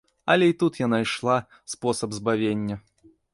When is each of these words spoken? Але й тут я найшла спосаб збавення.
Але 0.25 0.47
й 0.49 0.53
тут 0.53 0.79
я 0.79 0.87
найшла 0.87 1.43
спосаб 1.65 2.13
збавення. 2.13 2.79